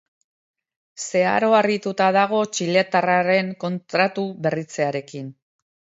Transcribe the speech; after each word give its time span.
Zeharo 1.07 1.49
harrituta 1.57 2.07
dago 2.17 2.41
txiletarraren 2.55 3.55
kontratu 3.65 4.25
berritzearekin. 4.47 5.33